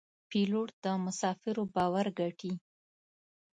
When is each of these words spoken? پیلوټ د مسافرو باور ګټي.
پیلوټ 0.29 0.69
د 0.83 0.85
مسافرو 1.05 1.63
باور 1.75 2.07
ګټي. 2.19 2.53